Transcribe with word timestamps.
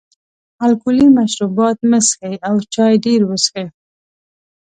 الکولي 0.65 1.07
مشروبات 1.17 1.77
مه 1.89 1.99
څښئ 2.07 2.33
او 2.47 2.55
چای 2.73 2.93
ډېر 3.05 3.21
وڅښئ. 3.25 3.65